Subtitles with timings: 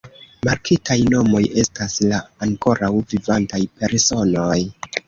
[0.47, 4.61] Markitaj nomoj estas de ankoraŭ vivantaj personoj.